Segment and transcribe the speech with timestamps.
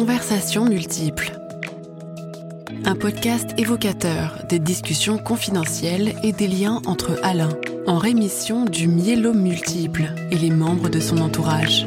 [0.00, 1.30] Conversations multiples.
[2.86, 7.50] Un podcast évocateur des discussions confidentielles et des liens entre Alain,
[7.86, 11.86] en rémission du myélome multiple, et les membres de son entourage.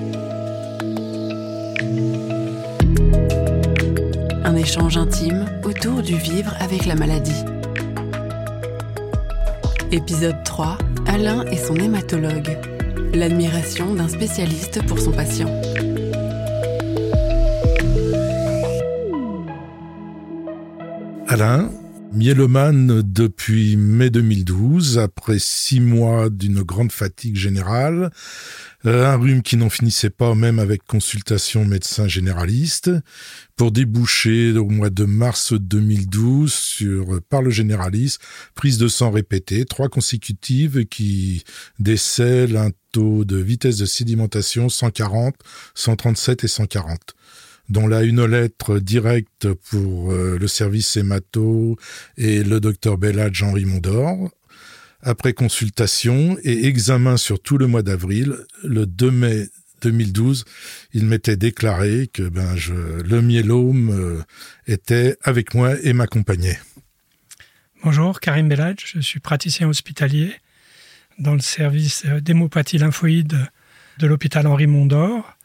[4.43, 7.43] Un échange intime autour du vivre avec la maladie.
[9.91, 10.77] Épisode 3.
[11.07, 12.59] Alain et son hématologue.
[13.15, 15.49] L'admiration d'un spécialiste pour son patient.
[21.33, 21.71] Alain,
[22.11, 28.11] myélomane depuis mai 2012, après six mois d'une grande fatigue générale,
[28.85, 32.91] euh, un rhume qui n'en finissait pas même avec consultation médecin généraliste,
[33.55, 38.21] pour déboucher au mois de mars 2012 sur, par le généraliste,
[38.53, 41.43] prise de sang répétée, trois consécutives qui
[41.79, 45.33] décèlent un taux de vitesse de sédimentation 140,
[45.73, 47.15] 137 et 140
[47.69, 51.77] dont là une lettre directe pour euh, le service hémato
[52.17, 54.29] et le docteur Belladj Henri Mondor.
[55.01, 59.47] Après consultation et examen sur tout le mois d'avril, le 2 mai
[59.81, 60.45] 2012,
[60.93, 62.55] il m'était déclaré que ben
[63.03, 64.23] le myélome euh,
[64.65, 66.59] était avec moi et m'accompagnait.
[67.83, 70.33] Bonjour, Karim Belladj, je suis praticien hospitalier
[71.19, 73.37] dans le service d'hémopathie lymphoïde
[73.99, 75.37] de l'hôpital Henri Mondor.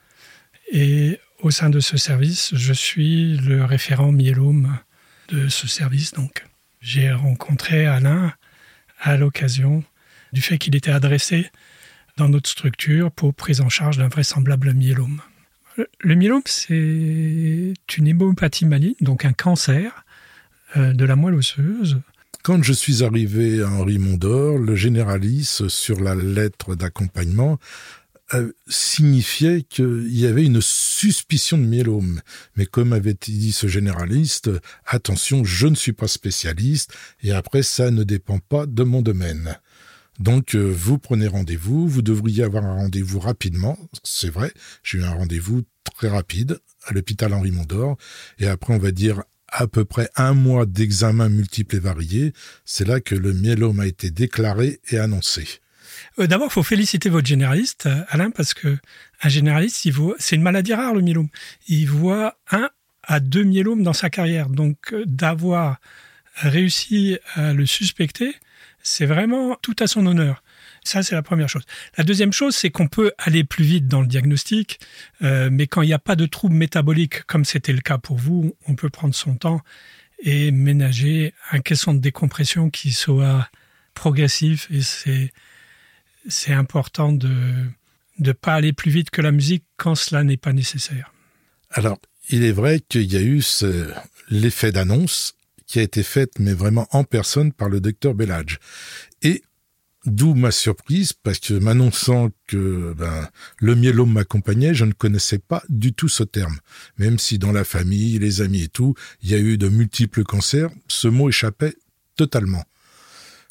[0.70, 4.78] Et au sein de ce service, je suis le référent myélome
[5.28, 6.12] de ce service.
[6.12, 6.44] Donc,
[6.80, 8.32] j'ai rencontré Alain
[9.00, 9.84] à l'occasion
[10.32, 11.50] du fait qu'il était adressé
[12.16, 15.20] dans notre structure pour prise en charge d'un vraisemblable myélome.
[16.00, 20.04] Le myélome, c'est une hémopathie maligne, donc un cancer
[20.76, 22.00] euh, de la moelle osseuse.
[22.42, 27.58] Quand je suis arrivé à Henri Mondor, le généraliste, sur la lettre d'accompagnement,
[28.66, 32.20] signifiait qu'il y avait une suspicion de myélome.
[32.56, 34.50] Mais comme avait dit ce généraliste,
[34.86, 39.58] attention, je ne suis pas spécialiste, et après ça ne dépend pas de mon domaine.
[40.18, 44.52] Donc euh, vous prenez rendez-vous, vous devriez avoir un rendez-vous rapidement, c'est vrai,
[44.82, 45.62] j'ai eu un rendez-vous
[45.94, 47.96] très rapide à l'hôpital Henri Mondor,
[48.38, 52.32] et après on va dire à peu près un mois d'examens multiples et variés,
[52.64, 55.60] c'est là que le myélome a été déclaré et annoncé.
[56.18, 58.78] Euh, d'abord, il faut féliciter votre généraliste, euh, Alain, parce que
[59.22, 59.88] un généraliste,
[60.18, 61.28] c'est une maladie rare le myélome.
[61.68, 62.70] Il voit un
[63.02, 64.48] à deux myélomes dans sa carrière.
[64.48, 65.78] Donc, euh, d'avoir
[66.36, 68.34] réussi à le suspecter,
[68.82, 70.42] c'est vraiment tout à son honneur.
[70.84, 71.64] Ça, c'est la première chose.
[71.96, 74.78] La deuxième chose, c'est qu'on peut aller plus vite dans le diagnostic,
[75.20, 78.56] mais quand il n'y a pas de trouble métabolique, comme c'était le cas pour vous,
[78.66, 79.60] on peut prendre son temps
[80.20, 83.48] et ménager un caisson de décompression qui soit
[83.94, 84.68] progressif.
[84.70, 85.32] Et c'est
[86.28, 87.30] c'est important de
[88.18, 91.12] ne pas aller plus vite que la musique quand cela n'est pas nécessaire.
[91.70, 91.98] Alors,
[92.30, 93.42] il est vrai qu'il y a eu
[94.30, 95.34] l'effet d'annonce
[95.66, 98.58] qui a été fait, mais vraiment en personne, par le docteur Belladj.
[99.22, 99.42] Et
[100.06, 103.28] d'où ma surprise, parce que m'annonçant que ben,
[103.58, 106.58] le myélome m'accompagnait, je ne connaissais pas du tout ce terme.
[106.96, 110.24] Même si dans la famille, les amis et tout, il y a eu de multiples
[110.24, 111.74] cancers, ce mot échappait
[112.16, 112.64] totalement.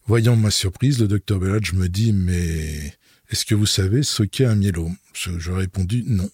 [0.08, 2.94] Voyant ma surprise, le docteur Belladj me dit Mais
[3.30, 4.96] est-ce que vous savez ce qu'est un myélome?
[5.12, 6.30] Je, répondu non.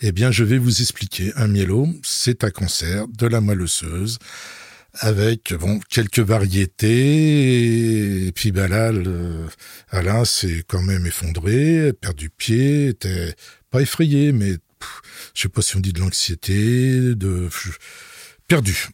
[0.00, 1.32] Eh bien, je vais vous expliquer.
[1.36, 3.64] Un myélome, c'est un cancer de la moelle
[4.94, 6.88] avec bon quelques variétés
[8.26, 8.92] et puis là
[9.90, 13.34] Alain s'est quand même effondré perdu pied était
[13.70, 14.52] pas effrayé mais
[15.34, 17.48] je sais pas si on dit de l'anxiété de
[18.46, 18.86] perdu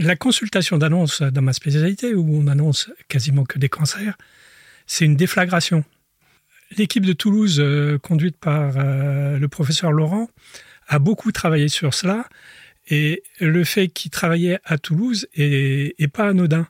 [0.00, 4.16] la consultation d'annonce dans ma spécialité, où on annonce quasiment que des cancers,
[4.86, 5.84] c'est une déflagration.
[6.76, 10.28] L'équipe de Toulouse, euh, conduite par euh, le professeur Laurent,
[10.86, 12.28] a beaucoup travaillé sur cela.
[12.90, 16.66] Et le fait qu'il travaillait à Toulouse est, pas anodin,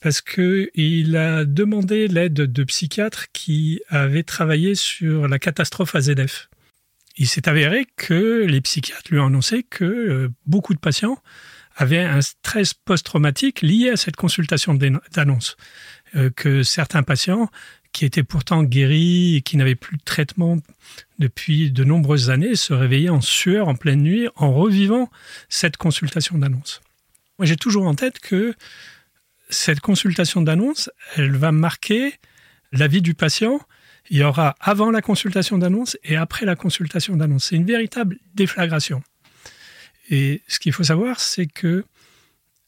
[0.00, 6.50] parce qu'il a demandé l'aide de psychiatres qui avaient travaillé sur la catastrophe AZF.
[7.16, 11.18] Il s'est avéré que les psychiatres lui ont annoncé que euh, beaucoup de patients
[11.76, 15.56] avaient un stress post-traumatique lié à cette consultation d'annonce.
[16.16, 17.50] Euh, que certains patients
[17.92, 20.58] qui étaient pourtant guéris et qui n'avaient plus de traitement
[21.18, 25.10] depuis de nombreuses années se réveillaient en sueur en pleine nuit en revivant
[25.48, 26.82] cette consultation d'annonce.
[27.38, 28.54] Moi, j'ai toujours en tête que
[29.48, 32.14] cette consultation d'annonce, elle va marquer
[32.72, 33.60] la vie du patient.
[34.10, 37.46] Il y aura avant la consultation d'annonce et après la consultation d'annonce.
[37.46, 39.02] C'est une véritable déflagration.
[40.10, 41.84] Et ce qu'il faut savoir, c'est que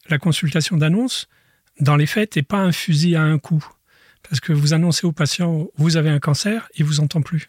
[0.08, 1.28] la consultation d'annonce,
[1.80, 3.64] dans les faits, n'est pas un fusil à un coup.
[4.28, 7.48] Parce que vous annoncez au patient, vous avez un cancer, il vous entend plus.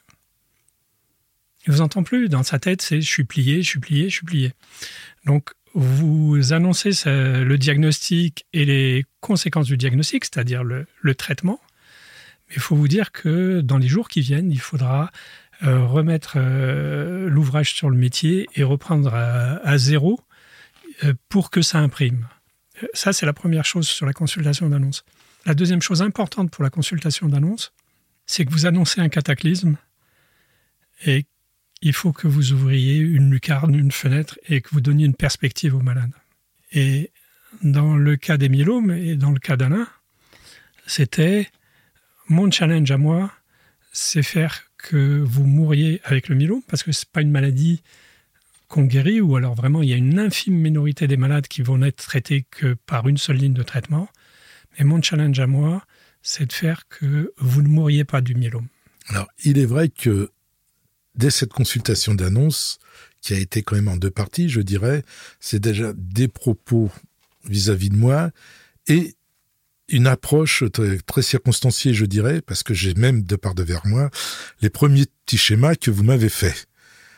[1.65, 2.29] Il vous entend plus.
[2.29, 4.53] Dans sa tête, c'est je suis plié, je suis plié, je suis plié.
[5.25, 11.59] Donc, vous annoncez le diagnostic et les conséquences du diagnostic, c'est-à-dire le, traitement.
[12.49, 15.11] Mais il faut vous dire que dans les jours qui viennent, il faudra
[15.63, 20.19] euh, remettre euh, l'ouvrage sur le métier et reprendre à, zéro
[21.03, 22.27] euh, pour que ça imprime.
[22.93, 25.03] Ça, c'est la première chose sur la consultation d'annonce.
[25.47, 27.73] La deuxième chose importante pour la consultation d'annonce,
[28.27, 29.77] c'est que vous annoncez un cataclysme
[31.05, 31.25] et
[31.81, 35.75] il faut que vous ouvriez une lucarne, une fenêtre et que vous donniez une perspective
[35.75, 36.13] aux malades.
[36.71, 37.11] Et
[37.63, 39.87] dans le cas des myélomes et dans le cas d'Alain,
[40.85, 41.49] c'était
[42.29, 43.31] mon challenge à moi,
[43.91, 47.81] c'est faire que vous mouriez avec le myélome parce que c'est pas une maladie
[48.67, 51.77] qu'on guérit ou alors vraiment il y a une infime minorité des malades qui vont
[51.77, 54.09] n'être traités que par une seule ligne de traitement.
[54.77, 55.83] Mais mon challenge à moi,
[56.21, 58.67] c'est de faire que vous ne mouriez pas du myélome.
[59.07, 60.31] Alors, il est vrai que
[61.15, 62.79] dès cette consultation d'annonce,
[63.21, 65.03] qui a été quand même en deux parties, je dirais,
[65.39, 66.91] c'est déjà des propos
[67.45, 68.31] vis-à-vis de moi
[68.87, 69.15] et
[69.89, 70.63] une approche
[71.05, 74.09] très, circonstanciée, je dirais, parce que j'ai même de part de vers moi
[74.61, 76.67] les premiers petits schémas que vous m'avez faits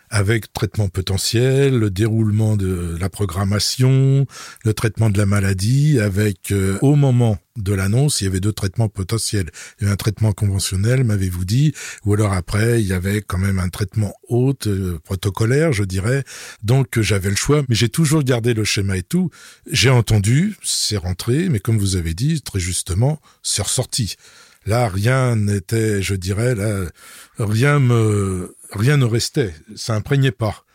[0.09, 4.25] avec traitement potentiel, le déroulement de la programmation,
[4.63, 8.53] le traitement de la maladie, avec euh, au moment de l'annonce, il y avait deux
[8.53, 9.51] traitements potentiels.
[9.77, 11.73] Il y avait un traitement conventionnel, m'avez-vous dit,
[12.05, 16.23] ou alors après, il y avait quand même un traitement haute, euh, protocolaire, je dirais.
[16.63, 19.29] Donc j'avais le choix, mais j'ai toujours gardé le schéma et tout.
[19.69, 24.15] J'ai entendu, c'est rentré, mais comme vous avez dit, très justement, c'est ressorti.
[24.65, 26.85] Là, rien n'était, je dirais, là,
[27.37, 29.53] rien me, rien ne restait.
[29.75, 30.65] Ça imprégnait pas.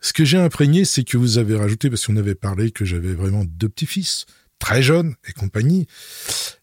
[0.00, 3.14] Ce que j'ai imprégné, c'est que vous avez rajouté, parce qu'on avait parlé que j'avais
[3.14, 4.26] vraiment deux petits-fils,
[4.58, 5.86] très jeunes et compagnie.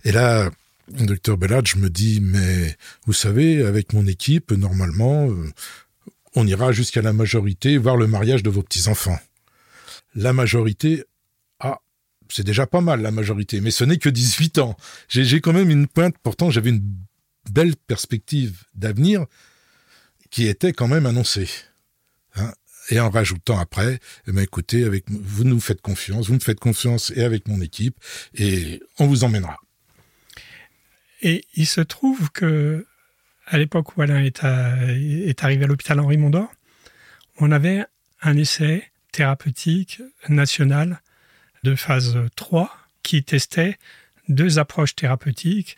[0.03, 0.51] Et là,
[0.89, 5.51] docteur Bellade, je me dis, mais vous savez, avec mon équipe, normalement, euh,
[6.35, 9.19] on ira jusqu'à la majorité, voir le mariage de vos petits-enfants.
[10.15, 11.05] La majorité,
[12.29, 14.77] c'est déjà pas mal la majorité, mais ce n'est que 18 ans.
[15.07, 16.83] J'ai quand même une pointe, pourtant j'avais une
[17.51, 19.25] belle perspective d'avenir
[20.29, 21.49] qui était quand même annoncée.
[22.35, 22.53] Hein
[22.89, 26.59] et en rajoutant après, eh ben, écoutez, avec, vous nous faites confiance, vous me faites
[26.59, 27.95] confiance et avec mon équipe,
[28.33, 29.57] et on vous emmènera.
[31.21, 32.85] Et il se trouve que
[33.45, 36.51] à l'époque où Alain est, est arrivé à l'hôpital Henri Mondor,
[37.37, 37.85] on avait
[38.21, 41.01] un essai thérapeutique national
[41.63, 42.71] de phase 3
[43.03, 43.77] qui testait
[44.27, 45.77] deux approches thérapeutiques,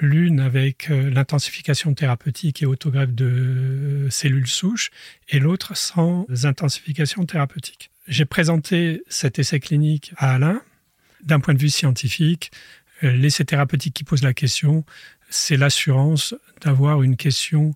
[0.00, 4.90] l'une avec euh, l'intensification thérapeutique et autogreffe de cellules souches,
[5.28, 7.90] et l'autre sans intensification thérapeutique.
[8.08, 10.62] J'ai présenté cet essai clinique à Alain.
[11.22, 12.50] D'un point de vue scientifique,
[13.04, 14.84] euh, l'essai thérapeutique qui pose la question,
[15.30, 17.74] c'est l'assurance d'avoir une question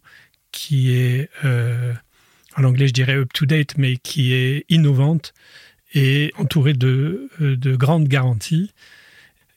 [0.51, 1.93] qui est, euh,
[2.57, 5.33] en anglais je dirais up-to-date, mais qui est innovante
[5.97, 8.73] et entourée de, de grandes garanties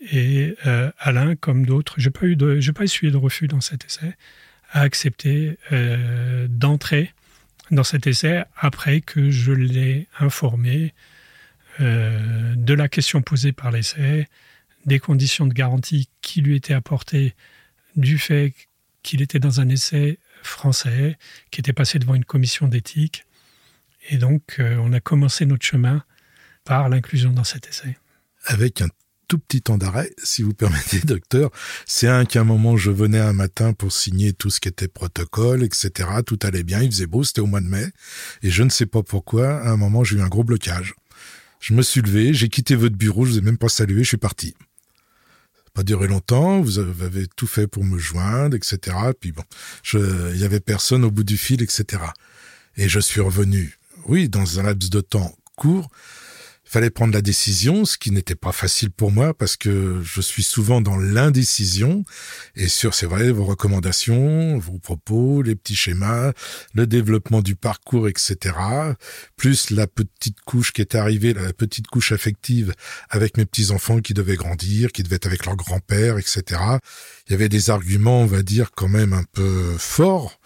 [0.02, 3.86] et euh, Alain, comme d'autres, je n'ai pas, eu pas essuyé de refus dans cet
[3.86, 4.16] essai,
[4.72, 7.14] a accepté euh, d'entrer
[7.72, 10.94] dans cet essai après que je l'ai informé
[11.82, 14.28] euh, de la question posée par l'essai,
[14.86, 17.36] des conditions de garantie qui lui étaient apportées
[17.96, 18.54] du fait
[19.04, 21.18] qu'il était dans un essai français,
[21.52, 23.26] qui était passé devant une commission d'éthique.
[24.10, 26.04] Et donc, on a commencé notre chemin
[26.90, 27.98] l'inclusion dans cet essai.
[28.46, 28.88] Avec un
[29.28, 31.52] tout petit temps d'arrêt, si vous permettez, docteur.
[31.86, 34.88] C'est un qu'à un moment, je venais un matin pour signer tout ce qui était
[34.88, 36.10] protocole, etc.
[36.26, 37.86] Tout allait bien, il faisait beau, c'était au mois de mai.
[38.42, 40.96] Et je ne sais pas pourquoi, à un moment, j'ai eu un gros blocage.
[41.60, 44.10] Je me suis levé, j'ai quitté votre bureau, je vous ai même pas salué, je
[44.10, 44.56] suis parti.
[45.74, 48.98] Pas duré longtemps, vous avez tout fait pour me joindre, etc.
[49.20, 49.44] Puis bon,
[49.94, 52.02] il y avait personne au bout du fil, etc.
[52.78, 55.90] Et je suis revenu, oui, dans un laps de temps court,
[56.70, 60.44] fallait prendre la décision, ce qui n'était pas facile pour moi parce que je suis
[60.44, 62.04] souvent dans l'indécision
[62.56, 66.32] et sur, c'est vrai, vos recommandations, vos propos, les petits schémas,
[66.76, 68.56] le développement du parcours, etc.
[69.36, 72.74] Plus la petite couche qui est arrivée, la petite couche affective
[73.10, 76.44] avec mes petits enfants qui devaient grandir, qui devaient être avec leur grand-père, etc.
[77.28, 80.40] Il y avait des arguments, on va dire, quand même un peu forts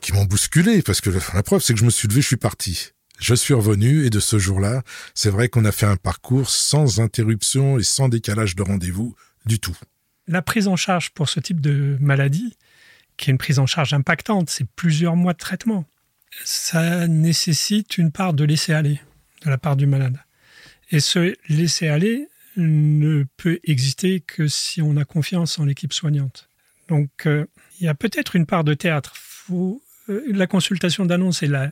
[0.00, 2.36] qui m'ont bousculé parce que la preuve, c'est que je me suis levé, je suis
[2.36, 2.95] parti.
[3.18, 4.82] Je suis revenu et de ce jour-là,
[5.14, 9.14] c'est vrai qu'on a fait un parcours sans interruption et sans décalage de rendez-vous
[9.46, 9.76] du tout.
[10.28, 12.56] La prise en charge pour ce type de maladie,
[13.16, 15.84] qui est une prise en charge impactante, c'est plusieurs mois de traitement.
[16.44, 19.00] Ça nécessite une part de laisser aller
[19.44, 20.18] de la part du malade.
[20.90, 26.48] Et ce laisser aller ne peut exister que si on a confiance en l'équipe soignante.
[26.88, 27.46] Donc, euh,
[27.80, 29.14] il y a peut-être une part de théâtre.
[29.50, 31.70] Euh, la consultation d'annonce et la,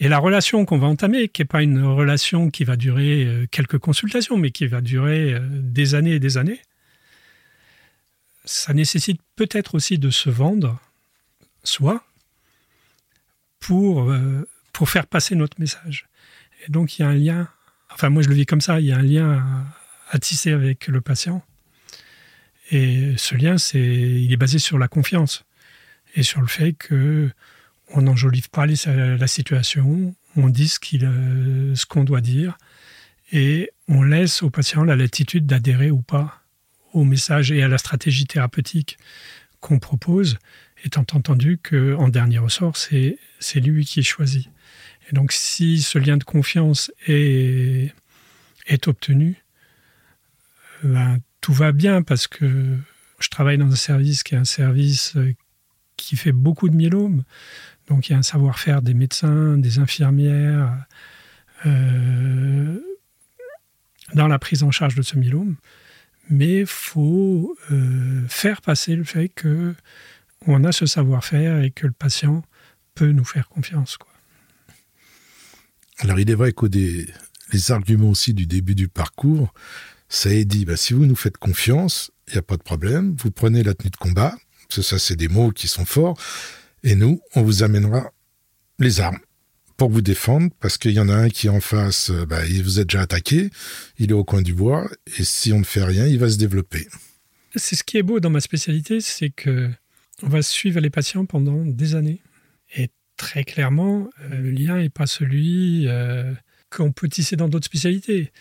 [0.00, 3.46] et la relation qu'on va entamer, qui n'est pas une relation qui va durer euh,
[3.50, 6.60] quelques consultations, mais qui va durer des années et des années,
[8.44, 10.78] ça nécessite peut-être aussi de se vendre,
[11.62, 12.04] soi,
[13.60, 14.12] pour,
[14.74, 16.06] pour faire passer notre message.
[16.66, 17.48] Et donc il y a un lien,
[17.90, 19.66] enfin moi je le vis comme ça, il y a un lien
[20.10, 21.42] à tisser avec le patient
[22.70, 25.44] et ce lien, c'est, il est basé sur la confiance
[26.14, 27.30] et sur le fait que
[27.92, 30.72] on n'enjolive pas la situation, on dit
[31.02, 32.58] euh, ce qu'on doit dire
[33.32, 36.42] et on laisse au patient la latitude d'adhérer ou pas
[36.92, 38.98] au message et à la stratégie thérapeutique
[39.60, 40.38] qu'on propose,
[40.84, 43.18] étant entendu qu'en dernier ressort, c'est,
[43.56, 44.48] lui qui est choisi.
[45.10, 47.92] Et donc si ce lien de confiance est,
[48.66, 49.42] est obtenu,
[50.82, 52.76] ben, tout va bien parce que
[53.18, 55.34] je travaille dans un service qui est un service euh,
[55.96, 57.24] qui fait beaucoup de myélome.
[57.88, 60.86] Donc il y a un savoir-faire des médecins, des infirmières
[61.66, 62.80] euh,
[64.14, 65.56] dans la prise en charge de ce myélome.
[66.30, 69.74] Mais il faut euh, faire passer le fait que
[70.46, 72.42] on a ce savoir-faire et que le patient
[72.94, 73.98] peut nous faire confiance.
[75.98, 79.52] Alors il est vrai qu'au les arguments aussi du début du parcours,
[80.08, 83.14] ça est dit, bah, si vous nous faites confiance, il n'y a pas de problème,
[83.18, 84.34] vous prenez la tenue de combat,
[84.68, 86.18] parce que ça c'est des mots qui sont forts,
[86.84, 88.12] et nous, on vous amènera
[88.78, 89.18] les armes
[89.76, 92.46] pour vous défendre, parce qu'il y en a un qui est en face, euh, bah,
[92.46, 93.50] il vous a déjà attaqué,
[93.98, 94.88] il est au coin du bois,
[95.18, 96.86] et si on ne fait rien, il va se développer.
[97.56, 99.70] C'est ce qui est beau dans ma spécialité, c'est que
[100.22, 102.20] on va suivre les patients pendant des années.
[102.76, 106.32] Et très clairement, euh, le lien n'est pas celui euh,
[106.70, 108.32] qu'on peut tisser dans d'autres spécialités.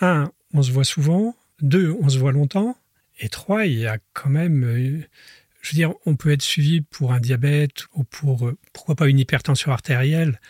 [0.00, 1.36] Un, on se voit souvent.
[1.60, 2.76] Deux, on se voit longtemps.
[3.18, 5.04] Et trois, il y a quand même,
[5.66, 9.08] je veux dire, on peut être suivi pour un diabète ou pour, euh, pourquoi pas,
[9.08, 10.40] une hypertension artérielle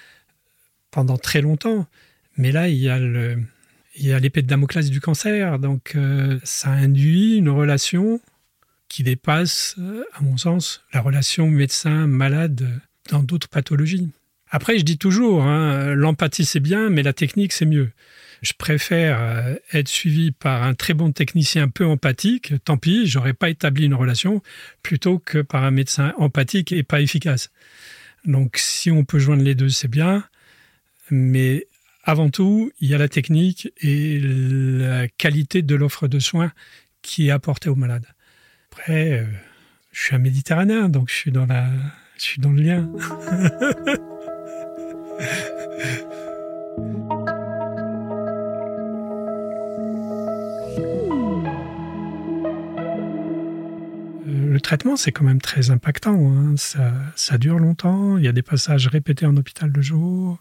[0.90, 1.86] pendant très longtemps.
[2.36, 5.58] Mais là, il y a l'épée de Damoclès du cancer.
[5.58, 8.20] Donc, euh, ça induit une relation
[8.88, 9.76] qui dépasse,
[10.12, 14.10] à mon sens, la relation médecin-malade dans d'autres pathologies.
[14.50, 17.90] Après, je dis toujours, hein, l'empathie c'est bien, mais la technique c'est mieux
[18.42, 23.32] je préfère euh, être suivi par un très bon technicien peu empathique, tant pis, j'aurais
[23.32, 24.42] pas établi une relation,
[24.82, 27.50] plutôt que par un médecin empathique et pas efficace.
[28.24, 30.24] Donc si on peut joindre les deux, c'est bien,
[31.10, 31.66] mais
[32.04, 36.52] avant tout, il y a la technique et la qualité de l'offre de soins
[37.02, 38.06] qui est apportée aux malades.
[38.70, 39.24] Après, euh,
[39.92, 41.66] je suis un méditerranéen, donc je suis dans, la,
[42.16, 42.88] je suis dans le lien.
[54.66, 56.32] traitement, c'est quand même très impactant.
[56.32, 56.54] Hein.
[56.56, 58.18] Ça, dure longtemps.
[58.18, 60.38] Il y a des passages répétés en hôpital de jour,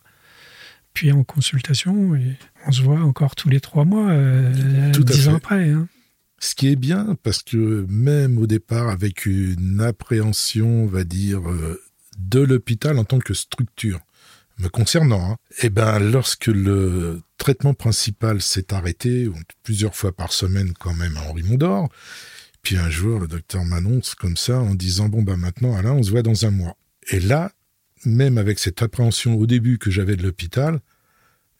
[0.94, 2.16] puis en consultation.
[2.16, 5.70] Et on se voit encore tous les trois mois, euh, dix ans après.
[5.70, 5.88] Hein.
[6.40, 11.48] Ce qui est bien, parce que même au départ, avec une appréhension, on va dire,
[11.48, 11.80] euh,
[12.18, 14.00] de l'hôpital en tant que structure,
[14.58, 19.30] me concernant, hein, eh ben, lorsque le traitement principal s'est arrêté,
[19.64, 21.90] plusieurs fois par semaine quand même à Henri Mondor,
[22.66, 26.02] puis un jour, le docteur m'annonce comme ça en disant bon bah maintenant Alain, on
[26.02, 26.76] se voit dans un mois.
[27.12, 27.52] Et là,
[28.06, 30.80] même avec cette appréhension au début que j'avais de l'hôpital,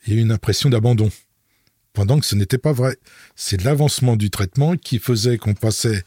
[0.06, 1.12] il y a eu une impression d'abandon.
[1.94, 2.98] Pendant que ce n'était pas vrai.
[3.36, 6.04] C'est l'avancement du traitement qui faisait qu'on passait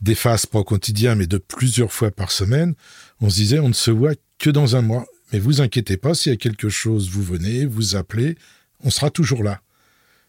[0.00, 2.74] des phases pas au quotidien, mais de plusieurs fois par semaine.
[3.20, 5.06] On se disait on ne se voit que dans un mois.
[5.32, 8.36] Mais vous inquiétez pas, s'il y a quelque chose, vous venez, vous appelez,
[8.84, 9.60] on sera toujours là.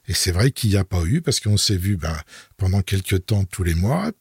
[0.08, 2.18] Et c'est vrai qu'il n'y a pas eu, parce qu'on s'est vu ben,
[2.58, 4.12] pendant quelques temps tous les mois,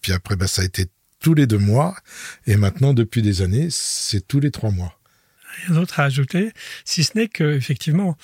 [0.00, 0.86] puis après ben, ça a été
[1.20, 1.96] tous les deux mois,
[2.46, 4.98] et maintenant depuis des années, c'est tous les trois mois.
[5.66, 6.52] Rien d'autre à ajouter,
[6.84, 8.16] si ce n'est qu'effectivement,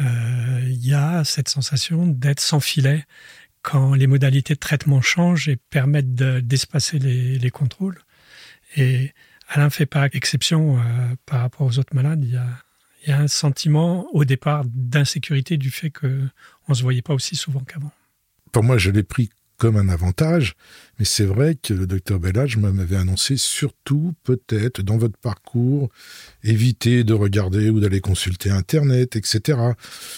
[0.00, 3.04] euh, il y a cette sensation d'être sans filet
[3.62, 8.00] quand les modalités de traitement changent et permettent d'espacer les, les, contrôles.
[8.76, 9.12] Et
[9.48, 10.82] Alain ne fait pas exception euh,
[11.26, 12.24] par rapport aux autres malades.
[13.02, 16.30] Il y a un sentiment au départ d'insécurité du fait qu'on
[16.68, 17.92] ne se voyait pas aussi souvent qu'avant.
[18.52, 19.30] Pour moi, je l'ai pris
[19.60, 20.54] comme un avantage,
[20.98, 25.90] mais c'est vrai que le docteur Bellage m'avait annoncé surtout, peut-être, dans votre parcours,
[26.42, 29.58] éviter de regarder ou d'aller consulter Internet, etc.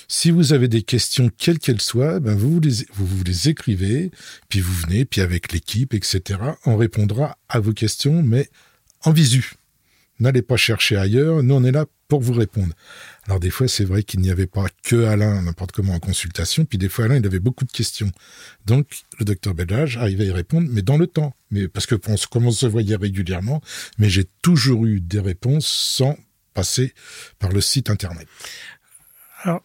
[0.06, 2.60] Si vous avez des questions, quelles qu'elles soient, ben vous,
[2.94, 4.12] vous, vous les écrivez,
[4.48, 8.48] puis vous venez, puis avec l'équipe, etc., on répondra à vos questions, mais
[9.02, 9.54] en visu
[10.22, 12.74] n'allez pas chercher ailleurs, nous on est là pour vous répondre.
[13.26, 16.64] Alors des fois, c'est vrai qu'il n'y avait pas que Alain n'importe comment en consultation,
[16.64, 18.10] puis des fois Alain, il avait beaucoup de questions.
[18.66, 18.86] Donc
[19.18, 21.34] le docteur Bellage arrivait à y répondre, mais dans le temps.
[21.50, 23.60] Mais parce que comme on se voyait régulièrement,
[23.98, 26.16] mais j'ai toujours eu des réponses sans
[26.54, 26.92] passer
[27.38, 28.28] par le site internet.
[29.42, 29.62] Alors,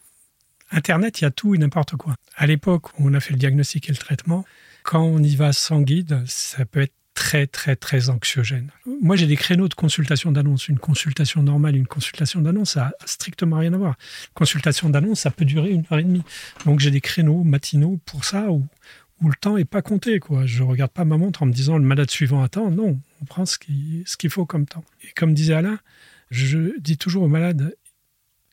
[0.71, 2.15] Internet, il y a tout et n'importe quoi.
[2.35, 4.45] À l'époque où on a fait le diagnostic et le traitement,
[4.83, 8.69] quand on y va sans guide, ça peut être très, très, très anxiogène.
[9.01, 10.67] Moi, j'ai des créneaux de consultation d'annonce.
[10.67, 13.95] Une consultation normale, une consultation d'annonce, ça n'a strictement rien à voir.
[14.35, 16.21] consultation d'annonce, ça peut durer une heure et demie.
[16.67, 18.67] Donc, j'ai des créneaux matinaux pour ça où,
[19.19, 20.19] où le temps n'est pas compté.
[20.19, 20.45] Quoi.
[20.45, 22.69] Je ne regarde pas ma montre en me disant le malade suivant attend.
[22.69, 24.85] Non, on prend ce qu'il ce qu'il faut comme temps.
[25.01, 25.79] Et comme disait Alain,
[26.29, 27.75] je dis toujours aux malades,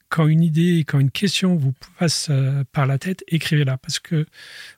[0.09, 3.77] quand une idée, quand une question vous passe euh, par la tête, écrivez-la.
[3.77, 4.25] Parce que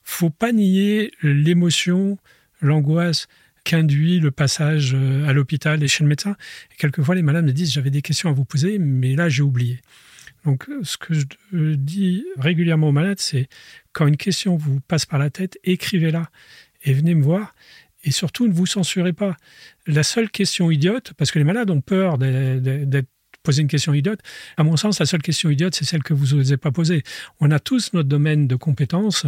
[0.03, 2.19] faut pas nier l'émotion,
[2.61, 3.29] l'angoisse
[3.67, 6.37] qu'induit le passage euh, à l'hôpital et chez le médecin.
[6.73, 9.43] Et quelquefois, les malades me disent j'avais des questions à vous poser, mais là, j'ai
[9.43, 9.81] oublié.
[10.45, 13.49] Donc, ce que je dis régulièrement aux malades, c'est
[13.93, 16.31] quand une question vous passe par la tête, écrivez-la
[16.85, 17.57] et venez me voir.
[18.05, 19.37] Et surtout, ne vous censurez pas.
[19.89, 23.09] La seule question idiote, parce que les malades ont peur d'être
[23.43, 24.21] poser une question idiote.
[24.57, 27.05] À mon sens, la seule question idiote, c'est celle que vous n'osez pas poser.
[27.39, 29.27] On a tous notre domaine de compétences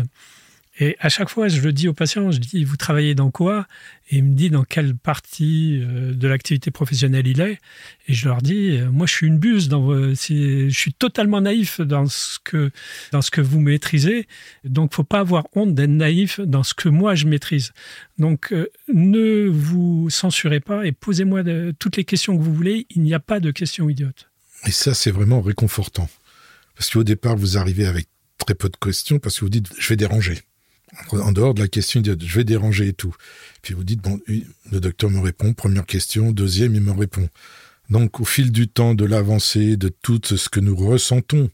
[0.81, 3.67] et à chaque fois, je le dis aux patients, je dis, vous travaillez dans quoi?
[4.11, 7.59] Et il me dit dans quelle partie euh, de l'activité professionnelle il est?
[8.07, 9.69] Et je leur dis, euh, moi, je suis une buse.
[9.71, 12.71] Je suis totalement naïf dans ce que
[13.11, 14.29] dans ce que vous maîtrisez.
[14.63, 17.73] Donc, faut pas avoir honte d'être naïf dans ce que moi je maîtrise.
[18.19, 21.43] Donc, euh, ne vous censurez pas et posez-moi
[21.81, 22.87] toutes les questions que vous voulez.
[22.91, 24.31] Il n'y a pas de questions idiotes.
[24.65, 26.09] Et ça, c'est vraiment réconfortant.
[26.77, 28.07] Parce qu'au départ, vous arrivez avec
[28.39, 30.39] très peu de questions parce que vous dites, je vais déranger
[31.13, 33.15] en dehors de la question je vais déranger et tout.
[33.63, 37.29] Puis vous dites, bon, le docteur me répond, première question, deuxième, il me répond.
[37.91, 41.49] Donc, au fil du temps de l'avancée, de tout ce que nous ressentons,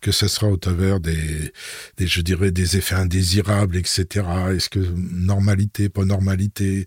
[0.00, 1.52] que ce sera au travers des,
[1.98, 4.24] je dirais, des effets indésirables, etc.
[4.54, 6.86] Est-ce que normalité, pas normalité,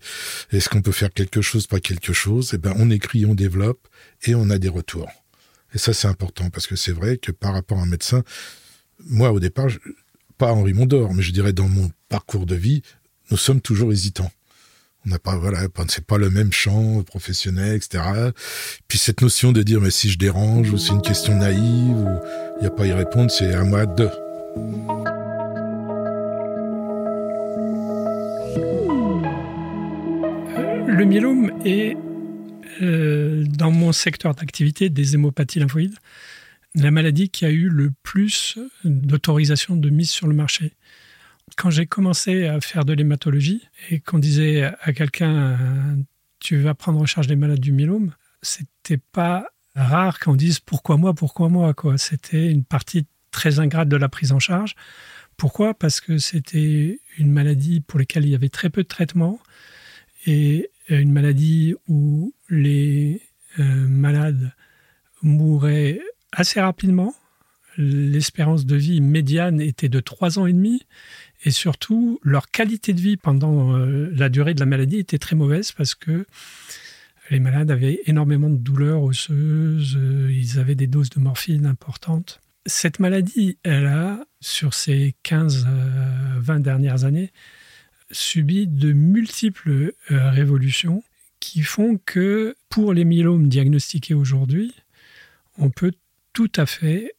[0.52, 3.86] est-ce qu'on peut faire quelque chose, pas quelque chose Eh ben, on écrit, on développe
[4.22, 5.10] et on a des retours.
[5.74, 8.22] Et ça, c'est important parce que c'est vrai que par rapport à un médecin,
[9.00, 9.68] moi, au départ,
[10.52, 12.82] Henri Mondor, mais je dirais dans mon parcours de vie,
[13.30, 14.30] nous sommes toujours hésitants.
[15.06, 18.32] On n'a pas, voilà, c'est pas le même champ professionnel, etc.
[18.88, 22.18] Puis cette notion de dire, mais si je dérange, ou c'est une question naïve, ou
[22.58, 24.08] il n'y a pas à y répondre, c'est à moi de.
[30.86, 31.96] Le myélome est,
[32.80, 35.96] euh, dans mon secteur d'activité des hémopathies lymphoïdes,
[36.74, 40.72] la maladie qui a eu le plus d'autorisation de mise sur le marché.
[41.56, 45.56] Quand j'ai commencé à faire de l'hématologie et qu'on disait à quelqu'un
[46.40, 50.96] tu vas prendre en charge les malades du myélome, c'était pas rare qu'on dise pourquoi
[50.96, 51.96] moi, pourquoi moi quoi?
[51.96, 54.74] C'était une partie très ingrate de la prise en charge.
[55.36, 55.74] Pourquoi?
[55.74, 59.40] Parce que c'était une maladie pour laquelle il y avait très peu de traitements
[60.26, 63.22] et une maladie où les
[63.58, 64.52] euh, malades
[65.22, 66.00] mouraient
[66.34, 67.14] assez rapidement.
[67.76, 70.82] L'espérance de vie médiane était de 3 ans et demi
[71.44, 75.34] et surtout leur qualité de vie pendant euh, la durée de la maladie était très
[75.34, 76.24] mauvaise parce que
[77.30, 82.40] les malades avaient énormément de douleurs osseuses, euh, ils avaient des doses de morphine importantes.
[82.66, 87.32] Cette maladie, elle a, sur ces 15-20 euh, dernières années,
[88.10, 91.02] subi de multiples révolutions
[91.40, 94.72] qui font que pour les myélomes diagnostiqués aujourd'hui,
[95.58, 95.92] on peut
[96.34, 97.14] tout à fait,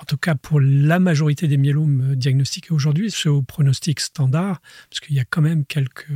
[0.00, 4.60] en tout cas pour la majorité des myélomes euh, diagnostiqués aujourd'hui, ceux au pronostic standard,
[4.90, 6.10] parce qu'il y a quand même quelques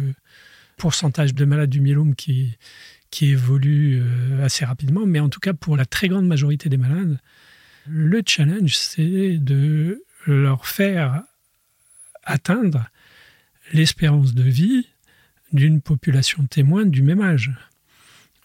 [0.77, 2.57] pourcentages de malades du myélome qui,
[3.11, 6.79] qui évoluent euh, assez rapidement, mais en tout cas pour la très grande majorité des
[6.79, 7.21] malades,
[7.87, 11.23] le challenge, c'est de leur faire
[12.25, 12.89] atteindre
[13.73, 14.89] l'espérance de vie
[15.53, 17.53] d'une population témoin du même âge.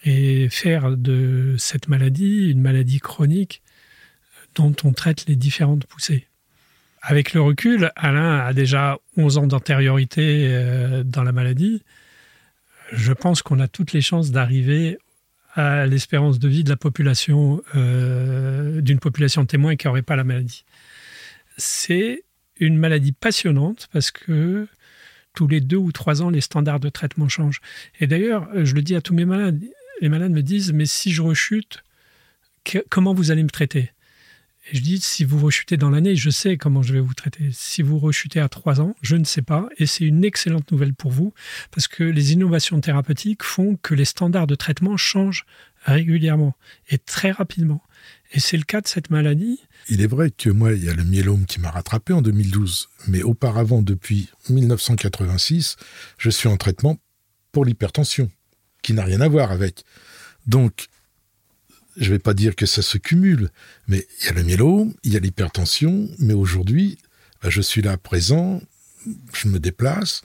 [0.06, 3.63] Et faire de cette maladie une maladie chronique
[4.56, 6.28] dont on traite les différentes poussées.
[7.02, 11.84] Avec le recul, Alain a déjà 11 ans d'antériorité euh, dans la maladie.
[12.94, 14.98] Je pense qu'on a toutes les chances d'arriver
[15.54, 20.24] à l'espérance de vie de la population, euh, d'une population témoin qui n'aurait pas la
[20.24, 20.64] maladie.
[21.58, 22.24] C'est
[22.58, 24.68] une maladie passionnante parce que
[25.34, 27.62] tous les deux ou trois ans, les standards de traitement changent.
[28.00, 29.62] Et d'ailleurs, je le dis à tous mes malades,
[30.02, 31.84] les malades me disent, mais si je rechute,
[32.90, 33.92] comment vous allez me traiter?
[34.72, 37.50] Et je dis, si vous rechutez dans l'année, je sais comment je vais vous traiter.
[37.52, 39.68] Si vous rechutez à trois ans, je ne sais pas.
[39.78, 41.34] Et c'est une excellente nouvelle pour vous,
[41.72, 45.46] parce que les innovations thérapeutiques font que les standards de traitement changent
[45.84, 46.56] régulièrement
[46.90, 47.84] et très rapidement.
[48.32, 49.60] Et c'est le cas de cette maladie.
[49.90, 52.90] Il est vrai que moi, il y a le myélome qui m'a rattrapé en 2012,
[53.08, 55.76] mais auparavant, depuis 1986,
[56.18, 57.00] je suis en traitement
[57.52, 58.32] pour l'hypertension,
[58.82, 59.84] qui n'a rien à voir avec.
[60.48, 60.88] Donc,
[61.98, 63.50] je ne vais pas dire que ça se cumule,
[63.88, 66.98] mais il y a le myélome, il y a l'hypertension, mais aujourd'hui,
[67.42, 68.62] bah, je suis là présent,
[69.34, 70.22] je me déplace,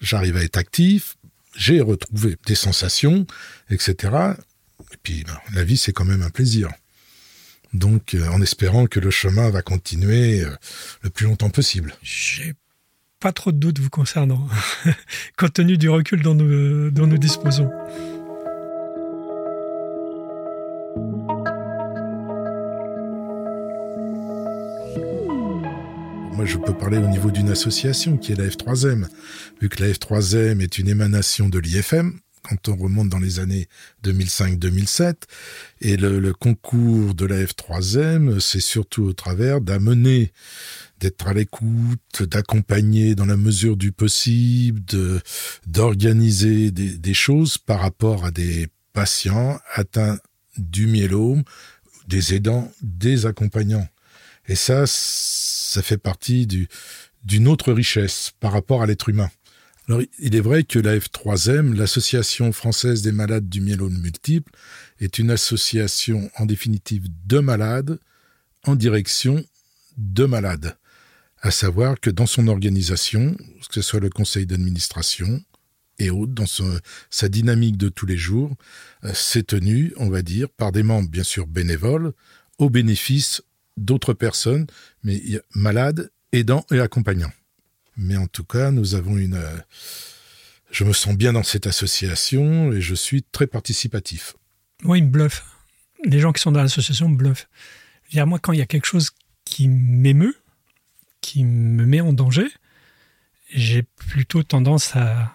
[0.00, 1.16] j'arrive à être actif,
[1.56, 3.26] j'ai retrouvé des sensations,
[3.70, 4.14] etc.
[4.92, 6.70] Et puis, bah, la vie, c'est quand même un plaisir.
[7.72, 10.50] Donc, euh, en espérant que le chemin va continuer euh,
[11.02, 11.94] le plus longtemps possible.
[12.02, 12.54] J'ai
[13.20, 14.48] pas trop de doutes vous concernant,
[15.36, 17.70] compte tenu du recul dont nous, dont nous disposons.
[26.40, 29.06] Moi, je peux parler au niveau d'une association qui est la F3M,
[29.60, 33.68] vu que la F3M est une émanation de l'IFM, quand on remonte dans les années
[34.04, 35.14] 2005-2007.
[35.82, 40.32] Et le, concours de la F3M, c'est surtout au travers d'amener,
[40.98, 44.80] d'être à l'écoute, d'accompagner dans la mesure du possible,
[45.66, 50.18] d'organiser des, des choses par rapport à des patients atteints
[50.56, 51.44] du myélome,
[52.08, 53.88] des aidants, des accompagnants.
[54.48, 56.46] Et ça, ça fait partie
[57.24, 59.30] d'une autre richesse par rapport à l'être humain.
[59.88, 64.52] Alors, il est vrai que la F3M, l'Association française des malades du myélome multiple,
[65.00, 67.98] est une association en définitive de malades
[68.64, 69.44] en direction
[69.96, 70.76] de malades.
[71.42, 73.34] À savoir que dans son organisation,
[73.68, 75.42] que ce soit le conseil d'administration
[76.00, 76.46] et autres, dans
[77.10, 78.56] sa dynamique de tous les jours,
[79.04, 82.12] euh, c'est tenu, on va dire, par des membres bien sûr bénévoles,
[82.58, 83.42] au bénéfice
[83.76, 84.66] d'autres personnes,
[85.02, 85.22] mais
[85.54, 87.32] malades, aidants et accompagnants.
[87.96, 89.34] Mais en tout cas, nous avons une.
[89.34, 89.58] Euh,
[90.70, 94.34] je me sens bien dans cette association et je suis très participatif.
[94.84, 95.44] Oui, me bluffe.
[96.04, 97.48] Les gens qui sont dans l'association me bluffent.
[98.10, 99.10] Dire, moi, quand il y a quelque chose
[99.44, 100.36] qui m'émeut,
[101.20, 102.46] qui me met en danger,
[103.52, 105.34] j'ai plutôt tendance à,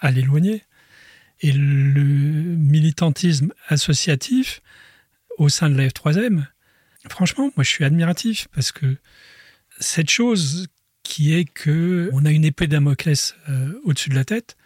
[0.00, 0.62] à l'éloigner.
[1.40, 4.60] Et le militantisme associatif
[5.38, 6.46] au sein de la F3M,
[7.08, 8.96] franchement, moi je suis admiratif parce que
[9.78, 10.68] cette chose
[11.02, 14.56] qui est que on a une épée Damoclès euh, au-dessus de la tête.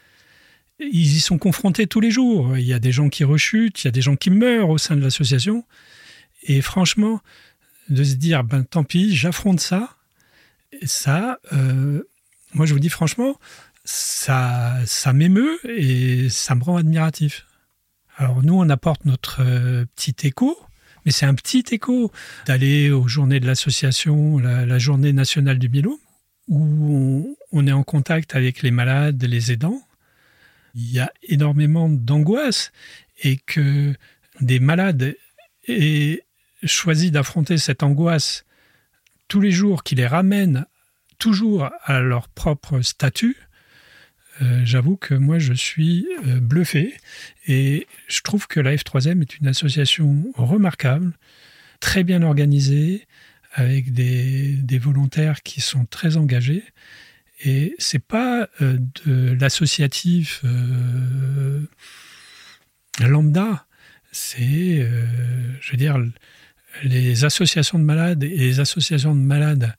[0.81, 2.59] Ils y sont confrontés tous les jours.
[2.59, 4.79] Il y a des gens qui rechutent, il y a des gens qui meurent au
[4.79, 5.65] sein de l'association.
[6.43, 7.21] Et franchement,
[7.89, 9.97] de se dire, ben tant pis, j'affronte ça.
[10.83, 12.03] ça, euh,
[12.53, 13.39] moi je vous dis franchement,
[13.85, 17.47] ça, m'émeut et ça me rend admiratif.
[18.17, 20.59] Alors nous, on apporte notre euh, petit écho,
[21.05, 22.13] mais c'est un petit écho
[22.47, 25.99] d'aller aux journées de l'association, la, journée nationale du myélome
[26.49, 29.81] où on, est en contact avec les malades, les aidants,
[30.75, 32.73] il y a énormément d'angoisse
[33.23, 33.95] et que
[34.41, 35.17] des malades
[35.67, 36.25] aient
[36.65, 38.45] choisi d'affronter cette angoisse
[39.29, 40.67] tous les jours qui les ramène
[41.19, 43.44] toujours à leur propre statut,
[44.43, 46.95] euh, j'avoue que moi je suis euh, bluffé
[47.47, 51.13] et je trouve que la F3M est une association remarquable,
[51.81, 53.07] très bien organisée,
[53.53, 56.65] avec des, volontaires qui sont très engagés.
[57.45, 61.61] Et c'est pas euh, de l'associatif euh,
[63.01, 63.67] lambda,
[64.11, 64.89] c'est,
[65.61, 65.99] je veux dire,
[66.85, 69.75] les associations de malades et les associations de malades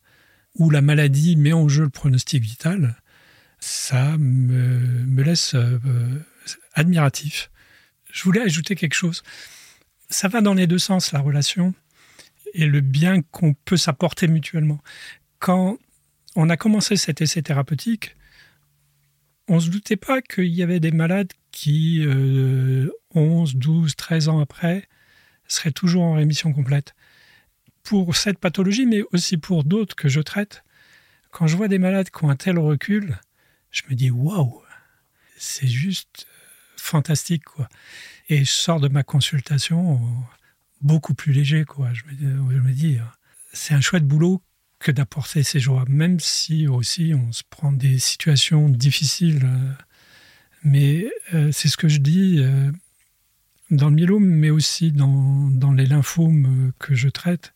[0.56, 2.96] où la maladie met en jeu le pronostic vital,
[3.60, 5.56] ça me, me laisse
[6.74, 7.50] admiratif.
[8.12, 9.24] Je voulais ajouter quelque chose.
[10.10, 11.74] Ça va dans les deux sens, la relation
[12.54, 14.82] et le bien qu'on peut s'apporter mutuellement.
[15.40, 15.78] Quand
[16.36, 18.16] on a commencé cet essai thérapeutique,
[19.48, 22.06] on ne se doutait pas qu'il y avait des malades qui,
[23.14, 24.88] 11, 12, 13 ans après,
[25.48, 26.96] seraient toujours en rémission complète.
[27.84, 30.64] Pour cette pathologie, mais aussi pour d'autres que je traite,
[31.32, 33.20] quand je vois des malades qui ont un tel recul,
[33.76, 34.62] je me dis waouh,
[35.38, 36.28] c'est juste
[36.78, 37.68] fantastique quoi.
[38.30, 40.00] Et je sors de ma consultation
[40.82, 41.66] beaucoup plus léger.
[41.66, 41.94] Quoi.
[41.94, 42.98] Je, me, dis,
[43.54, 44.42] c'est un chouette boulot
[44.80, 49.44] que d'apporter ces joies, même si aussi on se prend des situations difficiles.
[49.44, 49.72] Euh,
[50.64, 52.72] mais euh, c'est ce que je dis euh,
[53.72, 57.54] dans le myélome, mais aussi dans, dans, les lymphomes que je traite,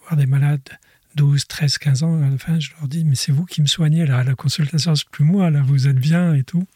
[0.00, 0.68] voir des malades
[1.16, 3.66] 12, 13, 15 ans, à la fin, je leur dis, mais c'est vous qui me
[3.66, 6.66] soignez là, la consultation, c'est plus moi, là, vous êtes bien et tout.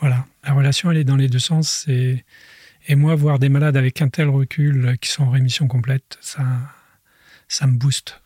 [0.00, 2.24] Voilà, la relation, elle est dans les deux sens, et
[2.88, 6.42] et moi, voir des malades avec un tel recul qui sont en rémission complète, ça,
[7.48, 8.20] ça me booste.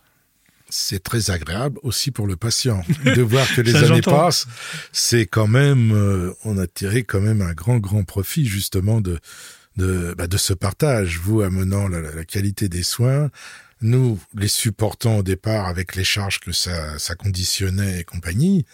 [0.70, 4.46] C'est très agréable aussi pour le patient de voir que les années passent.
[4.92, 9.20] C'est quand même, euh, on a tiré quand même un grand grand profit justement de
[9.77, 11.18] de, bah, de ce partage.
[11.18, 13.31] Vous amenant la, la, qualité des soins,
[13.85, 18.64] nous les supportons au départ avec les charges que ça, conditionnait et compagnie.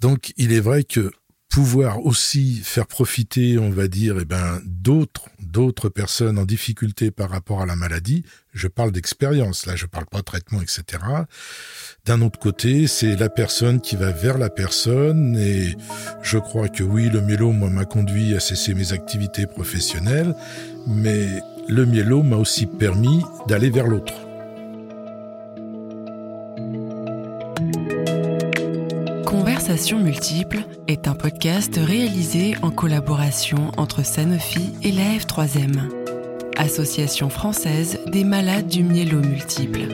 [0.00, 1.12] Donc il est vrai que
[1.48, 7.30] pouvoir aussi faire profiter, on va dire, eh ben, d'autres, d'autres personnes en difficulté par
[7.30, 8.24] rapport à la maladie.
[8.52, 10.82] Je parle d'expérience, là, je parle pas de traitement, etc.
[12.04, 15.76] D'un autre côté, c'est la personne qui va vers la personne et
[16.22, 20.34] je crois que oui, le moi, m'a conduit à cesser mes activités professionnelles,
[20.88, 24.14] mais le myélome m'a aussi permis d'aller vers l'autre.
[29.24, 35.90] Conversation multiple est un podcast réalisé en collaboration entre Sanofi et la F3M,
[36.56, 39.86] Association française des malades du myélome multiple.